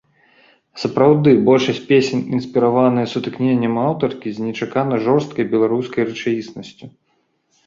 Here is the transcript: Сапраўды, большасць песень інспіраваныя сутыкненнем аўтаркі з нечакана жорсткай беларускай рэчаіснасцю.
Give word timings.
Сапраўды, 0.83 1.29
большасць 1.49 1.81
песень 1.91 2.23
інспіраваныя 2.37 3.11
сутыкненнем 3.13 3.77
аўтаркі 3.85 4.29
з 4.39 4.47
нечакана 4.47 4.95
жорсткай 5.05 5.43
беларускай 5.53 6.03
рэчаіснасцю. 6.11 6.85